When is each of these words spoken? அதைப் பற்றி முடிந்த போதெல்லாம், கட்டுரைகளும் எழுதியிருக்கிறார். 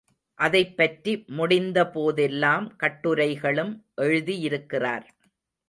அதைப் 0.39 0.77
பற்றி 0.77 1.23
முடிந்த 1.27 1.89
போதெல்லாம், 1.89 2.75
கட்டுரைகளும் 2.75 3.85
எழுதியிருக்கிறார். 4.01 5.05